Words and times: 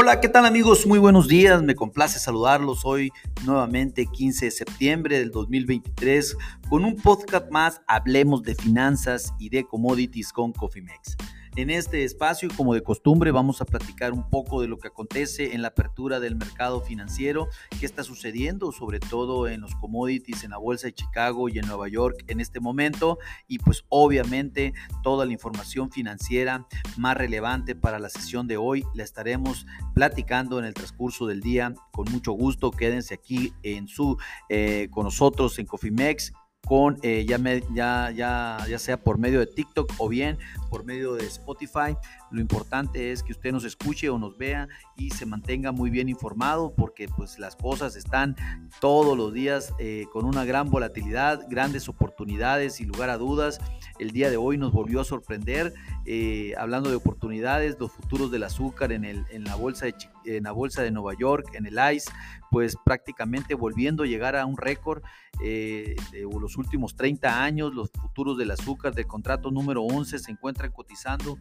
Hola, 0.00 0.20
¿qué 0.20 0.28
tal 0.28 0.46
amigos? 0.46 0.86
Muy 0.86 1.00
buenos 1.00 1.26
días, 1.26 1.60
me 1.60 1.74
complace 1.74 2.20
saludarlos 2.20 2.84
hoy 2.84 3.10
nuevamente 3.44 4.06
15 4.06 4.44
de 4.44 4.50
septiembre 4.52 5.18
del 5.18 5.32
2023 5.32 6.36
con 6.70 6.84
un 6.84 6.94
podcast 6.94 7.50
más, 7.50 7.80
hablemos 7.88 8.44
de 8.44 8.54
finanzas 8.54 9.34
y 9.40 9.48
de 9.48 9.64
commodities 9.64 10.32
con 10.32 10.52
Cofimex. 10.52 11.16
En 11.58 11.70
este 11.70 12.04
espacio, 12.04 12.48
como 12.56 12.72
de 12.72 12.84
costumbre, 12.84 13.32
vamos 13.32 13.60
a 13.60 13.64
platicar 13.64 14.12
un 14.12 14.30
poco 14.30 14.60
de 14.60 14.68
lo 14.68 14.78
que 14.78 14.86
acontece 14.86 15.56
en 15.56 15.62
la 15.62 15.68
apertura 15.68 16.20
del 16.20 16.36
mercado 16.36 16.80
financiero, 16.80 17.48
qué 17.80 17.84
está 17.84 18.04
sucediendo, 18.04 18.70
sobre 18.70 19.00
todo 19.00 19.48
en 19.48 19.62
los 19.62 19.74
commodities, 19.74 20.44
en 20.44 20.50
la 20.50 20.58
Bolsa 20.58 20.86
de 20.86 20.94
Chicago 20.94 21.48
y 21.48 21.58
en 21.58 21.66
Nueva 21.66 21.88
York 21.88 22.22
en 22.28 22.38
este 22.38 22.60
momento, 22.60 23.18
y 23.48 23.58
pues 23.58 23.84
obviamente 23.88 24.72
toda 25.02 25.26
la 25.26 25.32
información 25.32 25.90
financiera 25.90 26.64
más 26.96 27.16
relevante 27.16 27.74
para 27.74 27.98
la 27.98 28.08
sesión 28.08 28.46
de 28.46 28.56
hoy 28.56 28.84
la 28.94 29.02
estaremos 29.02 29.66
platicando 29.96 30.60
en 30.60 30.64
el 30.64 30.74
transcurso 30.74 31.26
del 31.26 31.40
día. 31.40 31.74
Con 31.90 32.04
mucho 32.12 32.30
gusto, 32.34 32.70
quédense 32.70 33.14
aquí 33.14 33.52
en 33.64 33.88
su, 33.88 34.16
eh, 34.48 34.86
con 34.92 35.02
nosotros 35.02 35.58
en 35.58 35.66
Cofimex 35.66 36.32
con 36.68 36.98
eh, 37.02 37.24
ya, 37.26 38.10
ya, 38.10 38.78
sea 38.78 39.00
por 39.00 39.18
medio 39.18 39.40
de 39.40 39.46
TikTok 39.46 39.90
o 39.96 40.08
bien 40.08 40.38
por 40.68 40.84
medio 40.84 41.14
de 41.14 41.24
Spotify. 41.26 41.96
Lo 42.30 42.42
importante 42.42 43.10
es 43.10 43.22
que 43.22 43.32
usted 43.32 43.52
nos 43.52 43.64
escuche 43.64 44.10
o 44.10 44.18
nos 44.18 44.36
vea 44.36 44.68
y 44.94 45.10
se 45.10 45.24
mantenga 45.24 45.72
muy 45.72 45.88
bien 45.88 46.10
informado 46.10 46.74
porque 46.76 47.08
pues 47.08 47.38
las 47.38 47.56
cosas 47.56 47.96
están 47.96 48.36
todos 48.80 49.16
los 49.16 49.32
días 49.32 49.72
eh, 49.78 50.04
con 50.12 50.26
una 50.26 50.44
gran 50.44 50.68
volatilidad, 50.68 51.46
grandes 51.48 51.88
oportunidades 51.88 52.80
y 52.82 52.84
lugar 52.84 53.08
a 53.08 53.16
dudas. 53.16 53.60
El 53.98 54.10
día 54.10 54.28
de 54.28 54.36
hoy 54.36 54.58
nos 54.58 54.72
volvió 54.72 55.00
a 55.00 55.04
sorprender 55.04 55.72
eh, 56.10 56.54
hablando 56.56 56.88
de 56.88 56.96
oportunidades, 56.96 57.76
los 57.78 57.92
futuros 57.92 58.30
del 58.30 58.42
azúcar 58.42 58.92
en, 58.92 59.04
el, 59.04 59.26
en, 59.28 59.44
la 59.44 59.56
bolsa 59.56 59.84
de, 59.84 59.94
en 60.24 60.44
la 60.44 60.52
bolsa 60.52 60.80
de 60.80 60.90
Nueva 60.90 61.12
York, 61.12 61.50
en 61.52 61.66
el 61.66 61.78
ICE, 61.94 62.10
pues 62.50 62.76
prácticamente 62.82 63.54
volviendo 63.54 64.04
a 64.04 64.06
llegar 64.06 64.34
a 64.34 64.46
un 64.46 64.56
récord 64.56 65.02
eh, 65.44 65.96
de 66.10 66.22
los 66.22 66.56
últimos 66.56 66.96
30 66.96 67.42
años, 67.42 67.74
los 67.74 67.90
futuros 67.90 68.38
del 68.38 68.50
azúcar 68.52 68.94
del 68.94 69.06
contrato 69.06 69.50
número 69.50 69.82
11 69.82 70.18
se 70.18 70.30
encuentran 70.30 70.72
cotizando 70.72 71.36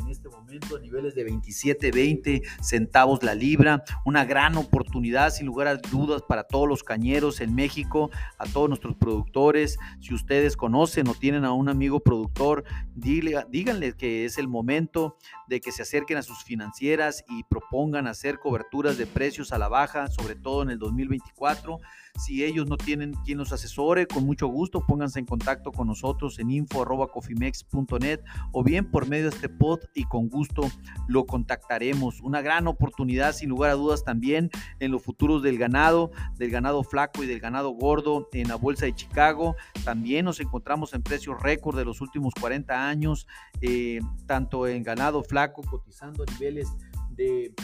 en 0.00 0.08
este 0.08 0.28
momento 0.28 0.76
a 0.76 0.80
niveles 0.80 1.14
de 1.14 1.24
27, 1.24 1.90
20 1.90 2.42
centavos 2.62 3.22
la 3.22 3.34
libra. 3.34 3.84
Una 4.04 4.24
gran 4.24 4.56
oportunidad, 4.56 5.30
sin 5.30 5.46
lugar 5.46 5.68
a 5.68 5.76
dudas, 5.76 6.22
para 6.22 6.44
todos 6.44 6.68
los 6.68 6.82
cañeros 6.82 7.40
en 7.40 7.54
México, 7.54 8.10
a 8.38 8.46
todos 8.46 8.68
nuestros 8.68 8.96
productores. 8.96 9.78
Si 10.00 10.14
ustedes 10.14 10.56
conocen 10.56 11.08
o 11.08 11.14
tienen 11.14 11.44
a 11.44 11.52
un 11.52 11.68
amigo 11.68 12.00
productor, 12.00 12.64
díganle 12.94 13.94
que 13.94 14.24
es 14.24 14.38
el 14.38 14.48
momento 14.48 15.16
de 15.48 15.60
que 15.60 15.72
se 15.72 15.82
acerquen 15.82 16.18
a 16.18 16.22
sus 16.22 16.44
financieras 16.44 17.24
y 17.28 17.44
propongan 17.44 18.06
hacer 18.06 18.38
coberturas 18.38 18.96
de 18.98 19.06
precios 19.06 19.52
a 19.52 19.58
la 19.58 19.68
baja, 19.68 20.08
sobre 20.08 20.34
todo 20.34 20.62
en 20.62 20.70
el 20.70 20.78
2024. 20.78 21.78
Si 22.18 22.44
ellos 22.44 22.66
no 22.66 22.76
tienen 22.76 23.14
quien 23.24 23.38
los 23.38 23.52
asesore, 23.52 24.06
con 24.06 24.24
mucho 24.24 24.46
gusto 24.48 24.84
pónganse 24.86 25.18
en 25.18 25.26
contacto 25.26 25.72
con 25.72 25.86
nosotros 25.86 26.38
en 26.38 26.50
info.cofimex.net 26.50 28.20
o 28.52 28.62
bien 28.62 28.90
por 28.90 29.08
medio 29.08 29.30
de 29.30 29.36
este 29.36 29.48
pod 29.48 29.80
y 29.94 30.04
con 30.04 30.28
gusto 30.28 30.62
lo 31.08 31.26
contactaremos. 31.26 32.20
Una 32.20 32.42
gran 32.42 32.66
oportunidad, 32.66 33.32
sin 33.32 33.48
lugar 33.48 33.70
a 33.70 33.74
dudas, 33.74 34.04
también 34.04 34.50
en 34.80 34.90
los 34.90 35.02
futuros 35.02 35.42
del 35.42 35.58
ganado, 35.58 36.10
del 36.36 36.50
ganado 36.50 36.82
flaco 36.82 37.22
y 37.22 37.26
del 37.26 37.40
ganado 37.40 37.70
gordo 37.70 38.28
en 38.32 38.48
la 38.48 38.56
Bolsa 38.56 38.86
de 38.86 38.94
Chicago. 38.94 39.56
También 39.84 40.24
nos 40.24 40.40
encontramos 40.40 40.92
en 40.94 41.02
precios 41.02 41.40
récord 41.40 41.76
de 41.76 41.84
los 41.84 42.00
últimos 42.00 42.34
40 42.34 42.88
años, 42.88 43.26
eh, 43.60 44.00
tanto 44.26 44.66
en 44.66 44.82
ganado 44.82 45.22
flaco 45.22 45.62
cotizando 45.62 46.24
a 46.24 46.32
niveles 46.32 46.68
de 47.10 47.54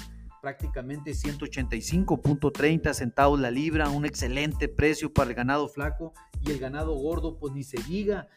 prácticamente 0.46 1.10
185.30 1.10 2.94
centavos 2.94 3.40
la 3.40 3.50
libra, 3.50 3.88
un 3.88 4.06
excelente 4.06 4.68
precio 4.68 5.12
para 5.12 5.30
el 5.30 5.34
ganado 5.34 5.66
flaco 5.66 6.12
y 6.40 6.52
el 6.52 6.60
ganado 6.60 6.94
gordo, 6.94 7.36
pues 7.36 7.52
ni 7.52 7.64
se 7.64 7.82
diga, 7.82 8.28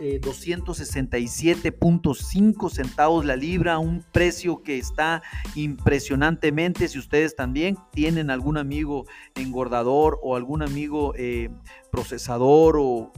267.5 0.00 2.66
eh, 2.66 2.74
centavos 2.74 3.24
la 3.24 3.36
libra, 3.36 3.78
un 3.78 4.04
precio 4.10 4.64
que 4.64 4.76
está 4.76 5.22
impresionantemente. 5.54 6.88
Si 6.88 6.98
ustedes 6.98 7.36
también 7.36 7.78
tienen 7.92 8.30
algún 8.30 8.58
amigo 8.58 9.06
engordador 9.36 10.18
o 10.20 10.34
algún 10.34 10.62
amigo 10.62 11.14
eh, 11.16 11.48
procesador 11.92 12.76
o, 12.76 13.12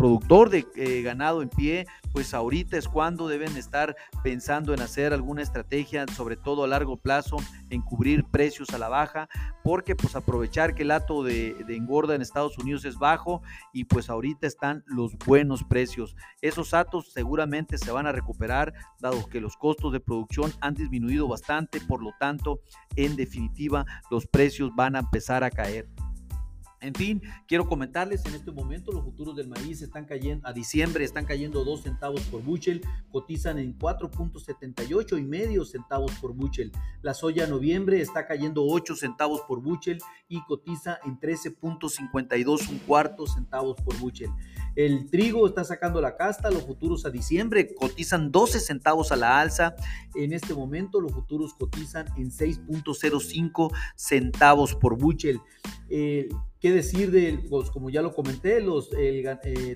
productor 0.00 0.48
de 0.48 0.66
eh, 0.76 1.02
ganado 1.02 1.42
en 1.42 1.50
pie, 1.50 1.86
pues 2.14 2.32
ahorita 2.32 2.78
es 2.78 2.88
cuando 2.88 3.28
deben 3.28 3.54
estar 3.58 3.94
pensando 4.24 4.72
en 4.72 4.80
hacer 4.80 5.12
alguna 5.12 5.42
estrategia, 5.42 6.06
sobre 6.16 6.38
todo 6.38 6.64
a 6.64 6.68
largo 6.68 6.96
plazo, 6.96 7.36
en 7.68 7.82
cubrir 7.82 8.24
precios 8.24 8.70
a 8.70 8.78
la 8.78 8.88
baja, 8.88 9.28
porque 9.62 9.94
pues 9.94 10.16
aprovechar 10.16 10.74
que 10.74 10.84
el 10.84 10.90
ato 10.90 11.22
de, 11.22 11.52
de 11.66 11.76
engorda 11.76 12.14
en 12.14 12.22
Estados 12.22 12.56
Unidos 12.56 12.86
es 12.86 12.96
bajo 12.96 13.42
y 13.74 13.84
pues 13.84 14.08
ahorita 14.08 14.46
están 14.46 14.84
los 14.86 15.18
buenos 15.18 15.64
precios. 15.64 16.16
Esos 16.40 16.72
atos 16.72 17.12
seguramente 17.12 17.76
se 17.76 17.92
van 17.92 18.06
a 18.06 18.12
recuperar, 18.12 18.72
dado 19.00 19.26
que 19.26 19.42
los 19.42 19.54
costos 19.58 19.92
de 19.92 20.00
producción 20.00 20.50
han 20.62 20.72
disminuido 20.72 21.28
bastante, 21.28 21.78
por 21.78 22.02
lo 22.02 22.12
tanto, 22.18 22.60
en 22.96 23.16
definitiva, 23.16 23.84
los 24.10 24.26
precios 24.26 24.70
van 24.74 24.96
a 24.96 25.00
empezar 25.00 25.44
a 25.44 25.50
caer. 25.50 25.90
En 26.82 26.94
fin, 26.94 27.22
quiero 27.46 27.66
comentarles 27.68 28.24
en 28.24 28.34
este 28.34 28.50
momento 28.50 28.90
los 28.90 29.04
futuros 29.04 29.36
del 29.36 29.48
maíz 29.48 29.82
están 29.82 30.06
cayendo 30.06 30.48
a 30.48 30.52
diciembre, 30.54 31.04
están 31.04 31.26
cayendo 31.26 31.62
2 31.62 31.82
centavos 31.82 32.22
por 32.22 32.42
buchel, 32.42 32.80
cotizan 33.12 33.58
en 33.58 33.78
4.78 33.78 35.18
y 35.18 35.22
medio 35.22 35.66
centavos 35.66 36.12
por 36.20 36.32
buchel. 36.32 36.72
La 37.02 37.12
soya 37.12 37.46
noviembre 37.46 38.00
está 38.00 38.26
cayendo 38.26 38.64
8 38.66 38.96
centavos 38.96 39.42
por 39.42 39.60
buchel 39.60 39.98
y 40.28 40.42
cotiza 40.44 40.98
en 41.04 41.20
13.52 41.20 42.70
un 42.70 42.78
cuarto 42.78 43.26
centavos 43.26 43.76
por 43.82 43.98
buchel. 43.98 44.30
El 44.74 45.10
trigo 45.10 45.46
está 45.46 45.64
sacando 45.64 46.00
la 46.00 46.16
casta, 46.16 46.50
los 46.50 46.62
futuros 46.62 47.04
a 47.04 47.10
diciembre 47.10 47.74
cotizan 47.74 48.32
12 48.32 48.58
centavos 48.58 49.12
a 49.12 49.16
la 49.16 49.38
alza. 49.38 49.74
En 50.14 50.32
este 50.32 50.54
momento 50.54 51.00
los 51.00 51.12
futuros 51.12 51.52
cotizan 51.54 52.06
en 52.16 52.30
6.05 52.30 53.70
centavos 53.96 54.74
por 54.74 54.96
buchel. 54.96 55.40
¿Qué 56.60 56.70
decir 56.72 57.10
de, 57.10 57.42
pues, 57.48 57.70
como 57.70 57.88
ya 57.88 58.02
lo 58.02 58.12
comenté, 58.12 58.60
los, 58.60 58.90
eh, 58.94 59.24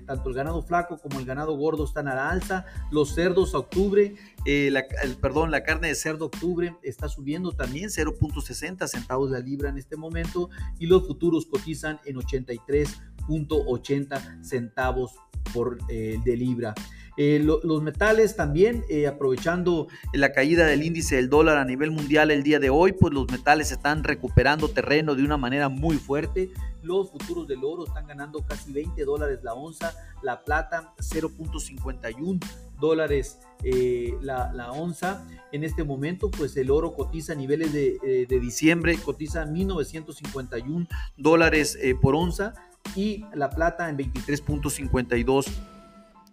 tanto 0.05 0.29
el 0.29 0.35
ganado 0.35 0.61
flaco 0.61 0.99
como 0.99 1.19
el 1.19 1.25
ganado 1.25 1.57
gordo 1.57 1.83
están 1.83 2.07
a 2.07 2.13
la 2.13 2.29
alza, 2.29 2.67
los 2.91 3.15
cerdos 3.15 3.55
a 3.55 3.57
octubre, 3.57 4.13
eh, 4.45 4.71
perdón, 5.19 5.49
la 5.49 5.63
carne 5.63 5.87
de 5.87 5.95
cerdo 5.95 6.27
octubre 6.27 6.75
está 6.83 7.09
subiendo 7.09 7.53
también 7.53 7.89
0.60 7.89 8.87
centavos 8.87 9.31
la 9.31 9.39
libra 9.39 9.69
en 9.69 9.79
este 9.79 9.97
momento 9.97 10.51
y 10.77 10.85
los 10.85 11.07
futuros 11.07 11.47
cotizan 11.47 11.99
en 12.05 12.17
83.80 12.17 14.43
centavos 14.43 15.13
por 15.55 15.79
eh, 15.89 16.19
de 16.23 16.37
libra. 16.37 16.75
Los 17.17 17.81
metales 17.81 18.35
también, 18.35 18.83
aprovechando 19.07 19.87
la 20.13 20.33
caída 20.33 20.65
del 20.65 20.83
índice 20.83 21.15
del 21.15 21.29
dólar 21.29 21.57
a 21.57 21.63
nivel 21.63 21.89
mundial 21.89 22.29
el 22.29 22.43
día 22.43 22.59
de 22.59 22.69
hoy, 22.69 22.91
pues 22.91 23.13
los 23.13 23.31
metales 23.31 23.71
están 23.71 24.03
recuperando 24.03 24.67
terreno 24.67 25.15
de 25.15 25.23
una 25.23 25.37
manera 25.37 25.69
muy 25.69 25.95
fuerte. 25.95 26.51
Los 26.85 27.11
futuros 27.11 27.47
del 27.47 27.63
oro 27.63 27.85
están 27.85 28.07
ganando 28.07 28.41
casi 28.45 28.71
20 28.71 29.03
dólares 29.03 29.39
la 29.43 29.53
onza, 29.53 29.93
la 30.21 30.43
plata 30.43 30.93
0.51 30.97 32.39
dólares 32.79 33.39
eh, 33.63 34.13
la, 34.21 34.71
onza. 34.71 35.27
En 35.51 35.63
este 35.63 35.83
momento, 35.83 36.29
pues 36.29 36.55
el 36.57 36.71
oro 36.71 36.93
cotiza 36.93 37.33
a 37.33 37.35
niveles 37.35 37.73
de, 37.73 38.25
de 38.29 38.39
diciembre, 38.39 38.97
cotiza 38.97 39.45
1.951 39.45 40.87
dólares 41.17 41.77
por 42.01 42.15
onza 42.15 42.53
y 42.95 43.25
la 43.33 43.49
plata 43.49 43.89
en 43.89 43.97
23.52 43.97 45.74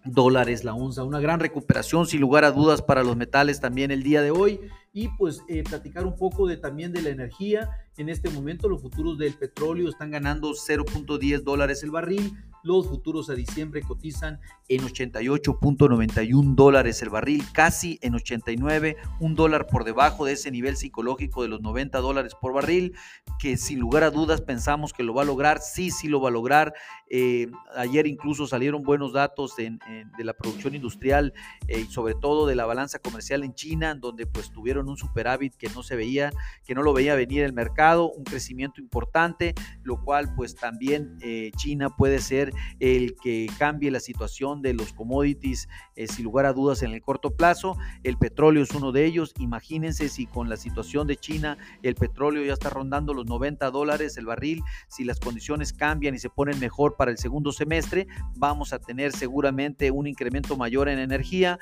dólares 0.05 0.65
la 0.65 0.75
onza. 0.75 1.05
Una 1.05 1.21
gran 1.21 1.41
recuperación 1.41 2.07
sin 2.07 2.21
lugar 2.21 2.45
a 2.45 2.53
dudas 2.53 2.83
para 2.83 3.03
los 3.03 3.17
metales 3.17 3.61
también 3.61 3.91
el 3.91 4.03
día 4.03 4.23
de 4.23 4.31
hoy. 4.31 4.61
Y 4.93 5.09
pues 5.17 5.43
eh, 5.49 5.63
platicar 5.63 6.07
un 6.07 6.17
poco 6.17 6.47
de, 6.47 6.57
también 6.57 6.93
de 6.93 7.03
la 7.03 7.11
energía. 7.11 7.71
En 7.97 8.09
este 8.09 8.31
momento 8.31 8.69
los 8.69 8.83
futuros 8.83 9.19
del 9.19 9.35
petróleo 9.35 9.89
están 9.89 10.11
ganando 10.11 10.51
0.10 10.51 11.43
dólares 11.43 11.83
el 11.83 11.91
barril. 11.91 12.37
Los 12.63 12.87
futuros 12.87 13.29
a 13.29 13.35
diciembre 13.35 13.83
cotizan 13.83 14.41
en 14.69 14.83
88.91 14.83 16.55
dólares 16.55 17.03
el 17.03 17.11
barril, 17.11 17.45
casi 17.53 17.99
en 18.03 18.15
89, 18.15 18.97
un 19.21 19.35
dólar 19.35 19.67
por 19.67 19.85
debajo 19.85 20.25
de 20.25 20.33
ese 20.33 20.51
nivel 20.51 20.77
psicológico 20.77 21.43
de 21.43 21.49
los 21.49 21.61
90 21.61 21.99
dólares 21.99 22.35
por 22.41 22.53
barril, 22.53 22.95
que 23.39 23.57
sin 23.57 23.81
lugar 23.81 24.05
a 24.05 24.11
dudas 24.11 24.41
pensamos 24.41 24.93
que 24.93 25.03
lo 25.03 25.13
va 25.13 25.23
a 25.23 25.25
lograr, 25.27 25.61
sí, 25.61 25.91
sí 25.91 26.09
lo 26.09 26.21
va 26.21 26.29
a 26.29 26.33
lograr. 26.33 26.73
Eh, 27.11 27.49
ayer 27.77 28.07
incluso 28.07 28.47
salieron 28.47 28.83
buenos 28.83 29.13
datos 29.13 29.57
de 29.57 29.79
la 30.25 30.33
producción 30.33 30.75
industrial 30.75 31.35
eh, 31.67 31.81
y 31.81 31.93
sobre 31.93 32.15
todo 32.15 32.47
de 32.47 32.55
la 32.55 32.65
balanza 32.65 32.99
comercial 32.99 33.43
en 33.45 33.55
China, 33.55 33.95
donde 33.95 34.27
pues 34.27 34.51
tuvieron 34.51 34.89
un 34.89 34.97
superávit 34.97 35.55
que 35.57 35.69
no 35.71 35.83
se 35.83 35.97
veía, 35.97 36.31
que 36.65 36.75
no 36.75 36.83
lo 36.83 36.93
veía 36.93 37.15
venir 37.15 37.43
el 37.43 37.53
mercado, 37.53 38.11
un 38.11 38.25
crecimiento 38.25 38.81
importante, 38.81 39.55
lo 39.83 40.03
cual 40.03 40.35
pues 40.35 40.55
también 40.55 41.19
eh, 41.21 41.51
China 41.57 41.91
puede 41.91 42.21
ser 42.21 42.52
el 42.81 43.15
que 43.23 43.49
cambie 43.59 43.91
la 43.91 44.01
situación 44.01 44.63
de 44.63 44.75
los 44.75 44.93
commodities, 44.93 45.69
eh, 45.97 46.07
sin 46.07 46.25
lugar 46.25 46.47
a 46.47 46.53
dudas, 46.53 46.83
en 46.83 46.93
el 46.93 47.03
corto 47.03 47.31
plazo. 47.31 47.77
El 48.03 48.17
petróleo 48.19 48.63
es 48.63 48.71
uno 48.73 48.93
de 48.93 49.05
ellos. 49.05 49.33
Imagínense 49.39 50.09
si 50.09 50.27
con 50.27 50.49
la 50.49 50.57
situación 50.57 51.07
de 51.07 51.17
China 51.17 51.59
el 51.83 51.95
petróleo 51.95 52.45
ya 52.45 52.53
está 52.53 52.71
rondando 52.71 53.15
los 53.15 53.27
90 53.27 53.71
dólares 53.71 54.17
el 54.17 54.27
barril, 54.27 54.63
si 54.89 55.05
las 55.05 55.21
condiciones 55.21 55.73
cambian 55.73 56.15
y 56.15 56.19
se 56.19 56.31
ponen 56.31 56.59
mejor 56.59 56.97
para 56.97 57.11
el 57.11 57.19
segundo 57.19 57.53
semestre, 57.53 58.07
vamos 58.37 58.73
a 58.73 58.79
tener 58.79 59.13
seguramente 59.13 59.91
un 59.91 60.07
incremento 60.07 60.57
mayor 60.57 60.89
en 60.89 60.99
energía, 60.99 61.59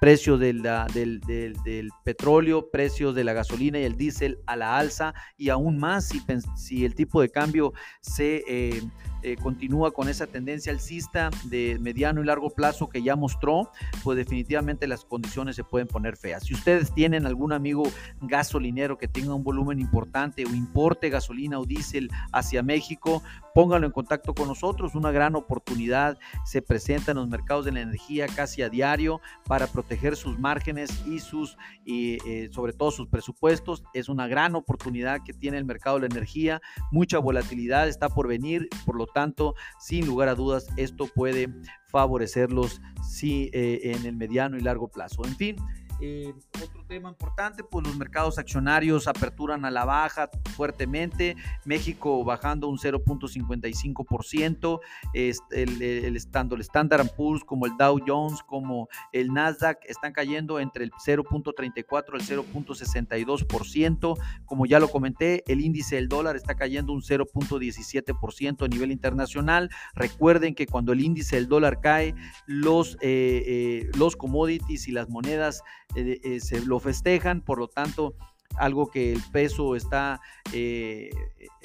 precios 0.00 0.38
del, 0.38 0.62
del, 0.62 1.90
petróleo, 2.04 2.70
precios 2.70 3.14
de 3.14 3.24
la 3.24 3.32
gasolina 3.32 3.78
y 3.78 3.84
el 3.84 3.96
diésel 3.96 4.38
a 4.46 4.56
la 4.56 4.78
alza 4.78 5.14
y 5.36 5.48
aún 5.48 5.78
más 5.78 6.08
si, 6.08 6.22
si 6.56 6.84
el 6.84 6.94
tipo 6.94 7.20
de 7.20 7.30
cambio 7.30 7.72
se 8.00 8.44
eh, 8.46 8.82
eh, 9.26 9.36
continúa 9.36 9.90
con 9.90 10.08
esa 10.08 10.28
tendencia 10.28 10.70
alcista 10.70 11.30
de 11.46 11.80
mediano 11.80 12.22
y 12.22 12.24
largo 12.24 12.48
plazo 12.50 12.88
que 12.88 13.02
ya 13.02 13.16
mostró, 13.16 13.72
pues 14.04 14.16
definitivamente 14.16 14.86
las 14.86 15.04
condiciones 15.04 15.56
se 15.56 15.64
pueden 15.64 15.88
poner 15.88 16.16
feas. 16.16 16.44
Si 16.44 16.54
ustedes 16.54 16.94
tienen 16.94 17.26
algún 17.26 17.52
amigo 17.52 17.82
gasolinero 18.20 18.98
que 18.98 19.08
tenga 19.08 19.34
un 19.34 19.42
volumen 19.42 19.80
importante 19.80 20.44
o 20.44 20.54
importe 20.54 21.10
gasolina 21.10 21.58
o 21.58 21.64
diésel 21.64 22.08
hacia 22.30 22.62
México, 22.62 23.20
pónganlo 23.52 23.86
en 23.86 23.92
contacto 23.92 24.32
con 24.32 24.46
nosotros. 24.46 24.94
Una 24.94 25.10
gran 25.10 25.34
oportunidad 25.34 26.18
se 26.44 26.62
presenta 26.62 27.10
en 27.12 27.16
los 27.16 27.26
mercados 27.26 27.64
de 27.64 27.72
la 27.72 27.80
energía 27.80 28.26
casi 28.28 28.62
a 28.62 28.68
diario 28.68 29.22
para 29.46 29.66
proteger 29.66 30.14
sus 30.14 30.38
márgenes 30.38 31.04
y 31.04 31.18
sus, 31.18 31.56
y, 31.84 32.18
eh, 32.28 32.48
sobre 32.52 32.74
todo 32.74 32.90
sus 32.92 33.08
presupuestos. 33.08 33.82
Es 33.92 34.08
una 34.08 34.28
gran 34.28 34.54
oportunidad 34.54 35.24
que 35.24 35.32
tiene 35.32 35.58
el 35.58 35.64
mercado 35.64 35.98
de 35.98 36.06
la 36.06 36.14
energía. 36.14 36.60
Mucha 36.92 37.18
volatilidad 37.18 37.88
está 37.88 38.08
por 38.08 38.28
venir, 38.28 38.68
por 38.84 38.94
lo 38.94 39.06
tanto, 39.16 39.54
sin 39.80 40.04
lugar 40.04 40.28
a 40.28 40.34
dudas, 40.34 40.66
esto 40.76 41.06
puede 41.06 41.48
favorecerlos 41.86 42.82
sí, 43.02 43.48
eh, 43.54 43.80
en 43.82 44.04
el 44.04 44.14
mediano 44.14 44.58
y 44.58 44.60
largo 44.60 44.88
plazo. 44.88 45.24
En 45.24 45.34
fin. 45.36 45.56
Eh, 46.02 46.34
otro 46.62 46.85
tema 46.86 47.08
importante, 47.08 47.64
pues 47.64 47.86
los 47.86 47.96
mercados 47.96 48.38
accionarios 48.38 49.08
aperturan 49.08 49.64
a 49.64 49.70
la 49.70 49.84
baja 49.84 50.30
fuertemente, 50.54 51.36
México 51.64 52.24
bajando 52.24 52.68
un 52.68 52.78
0.55%, 52.78 54.80
el, 55.12 55.82
el, 55.82 56.16
estando 56.16 56.54
el 56.54 56.60
Standard 56.62 57.14
Poor's 57.14 57.44
como 57.44 57.66
el 57.66 57.76
Dow 57.76 58.00
Jones, 58.06 58.42
como 58.42 58.88
el 59.12 59.32
Nasdaq 59.32 59.84
están 59.86 60.12
cayendo 60.12 60.60
entre 60.60 60.84
el 60.84 60.92
0.34 60.92 62.14
al 62.14 62.20
0.62%, 62.20 64.18
como 64.44 64.66
ya 64.66 64.78
lo 64.78 64.88
comenté, 64.88 65.42
el 65.46 65.60
índice 65.60 65.96
del 65.96 66.08
dólar 66.08 66.36
está 66.36 66.54
cayendo 66.54 66.92
un 66.92 67.02
0.17% 67.02 68.64
a 68.64 68.68
nivel 68.68 68.92
internacional. 68.92 69.70
Recuerden 69.94 70.54
que 70.54 70.66
cuando 70.66 70.92
el 70.92 71.00
índice 71.00 71.36
del 71.36 71.48
dólar 71.48 71.80
cae, 71.80 72.14
los, 72.46 72.96
eh, 73.00 73.42
eh, 73.46 73.90
los 73.96 74.16
commodities 74.16 74.88
y 74.88 74.92
las 74.92 75.08
monedas 75.08 75.62
eh, 75.94 76.40
se 76.40 76.64
lo 76.64 76.75
festejan, 76.80 77.40
por 77.40 77.58
lo 77.58 77.68
tanto, 77.68 78.14
algo 78.56 78.90
que 78.90 79.12
el 79.12 79.22
peso 79.32 79.76
está 79.76 80.20
eh, 80.52 81.10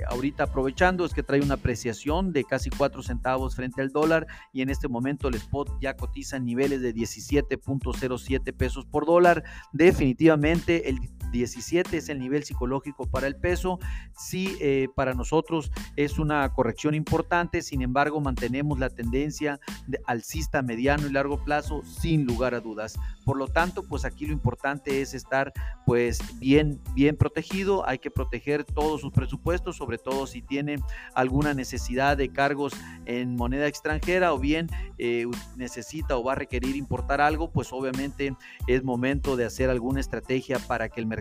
ahorita 0.09 0.43
aprovechando 0.43 1.05
es 1.05 1.13
que 1.13 1.23
trae 1.23 1.41
una 1.41 1.55
apreciación 1.55 2.33
de 2.33 2.43
casi 2.43 2.69
4 2.69 3.01
centavos 3.03 3.55
frente 3.55 3.81
al 3.81 3.89
dólar 3.89 4.27
y 4.51 4.61
en 4.61 4.69
este 4.69 4.87
momento 4.87 5.27
el 5.27 5.35
spot 5.35 5.79
ya 5.79 5.95
cotiza 5.95 6.37
en 6.37 6.45
niveles 6.45 6.81
de 6.81 6.93
17.07 6.93 8.53
pesos 8.53 8.85
por 8.85 9.05
dólar. 9.05 9.43
Definitivamente 9.71 10.89
el 10.89 10.99
17 11.31 11.97
es 11.97 12.09
el 12.09 12.19
nivel 12.19 12.43
psicológico 12.43 13.09
para 13.09 13.27
el 13.27 13.35
peso. 13.35 13.79
Sí, 14.15 14.57
eh, 14.59 14.87
para 14.95 15.13
nosotros 15.13 15.71
es 15.95 16.19
una 16.19 16.47
corrección 16.53 16.93
importante, 16.93 17.61
sin 17.61 17.81
embargo 17.81 18.19
mantenemos 18.19 18.79
la 18.79 18.89
tendencia 18.89 19.59
de 19.87 19.99
alcista 20.05 20.61
mediano 20.61 21.07
y 21.07 21.11
largo 21.11 21.43
plazo 21.43 21.83
sin 21.83 22.25
lugar 22.25 22.53
a 22.53 22.59
dudas. 22.59 22.97
Por 23.25 23.37
lo 23.37 23.47
tanto, 23.47 23.83
pues 23.83 24.05
aquí 24.05 24.25
lo 24.25 24.33
importante 24.33 25.01
es 25.01 25.13
estar 25.13 25.53
pues 25.85 26.19
bien, 26.39 26.79
bien 26.93 27.15
protegido. 27.15 27.87
Hay 27.87 27.99
que 27.99 28.11
proteger 28.11 28.63
todos 28.63 29.01
sus 29.01 29.11
presupuestos, 29.11 29.77
sobre 29.77 29.97
todo 29.97 30.27
si 30.27 30.41
tienen 30.41 30.81
alguna 31.13 31.53
necesidad 31.53 32.17
de 32.17 32.29
cargos 32.29 32.73
en 33.05 33.35
moneda 33.35 33.67
extranjera 33.67 34.33
o 34.33 34.39
bien 34.39 34.67
eh, 34.97 35.25
necesita 35.55 36.17
o 36.17 36.23
va 36.23 36.33
a 36.33 36.35
requerir 36.35 36.75
importar 36.75 37.21
algo, 37.21 37.51
pues 37.51 37.71
obviamente 37.71 38.35
es 38.67 38.83
momento 38.83 39.35
de 39.35 39.45
hacer 39.45 39.69
alguna 39.69 39.99
estrategia 39.99 40.59
para 40.59 40.89
que 40.89 40.99
el 40.99 41.07
mercado 41.07 41.20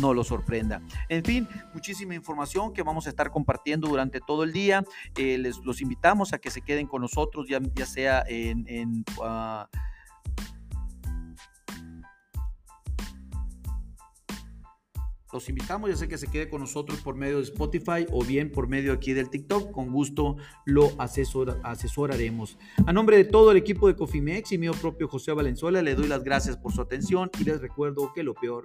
no 0.00 0.14
lo 0.14 0.24
sorprenda. 0.24 0.82
En 1.08 1.24
fin, 1.24 1.48
muchísima 1.74 2.14
información 2.14 2.72
que 2.72 2.82
vamos 2.82 3.06
a 3.06 3.10
estar 3.10 3.30
compartiendo 3.30 3.88
durante 3.88 4.20
todo 4.20 4.44
el 4.44 4.52
día. 4.52 4.84
Eh, 5.16 5.38
les 5.38 5.58
los 5.58 5.80
invitamos 5.80 6.32
a 6.32 6.38
que 6.38 6.50
se 6.50 6.62
queden 6.62 6.86
con 6.86 7.02
nosotros, 7.02 7.46
ya, 7.48 7.60
sea 7.86 8.24
en... 8.28 9.04
Ah, 9.22 9.68
los 15.32 15.48
invitamos, 15.48 15.88
ya 15.90 15.96
sé 15.96 16.08
que 16.08 16.18
se 16.18 16.26
quede 16.26 16.48
con 16.48 16.60
nosotros 16.60 17.00
por 17.00 17.14
medio 17.14 17.36
de 17.36 17.44
Spotify 17.44 18.04
o 18.10 18.24
bien 18.24 18.50
por 18.50 18.68
medio 18.68 18.92
aquí 18.92 19.12
del 19.12 19.30
TikTok. 19.30 19.70
Con 19.70 19.92
gusto 19.92 20.36
lo 20.64 20.90
asesoraremos. 20.98 22.58
A 22.84 22.92
nombre 22.92 23.16
de 23.16 23.24
todo 23.24 23.52
el 23.52 23.56
equipo 23.56 23.86
de 23.86 23.94
Cofimex 23.94 24.50
y 24.52 24.58
mío 24.58 24.72
propio 24.80 25.06
José 25.08 25.32
Valenzuela, 25.32 25.82
le 25.82 25.94
doy 25.94 26.08
las 26.08 26.24
gracias 26.24 26.56
por 26.56 26.72
su 26.72 26.80
atención 26.80 27.30
y 27.38 27.44
les 27.44 27.60
recuerdo 27.60 28.12
que 28.12 28.24
lo 28.24 28.34
peor 28.34 28.64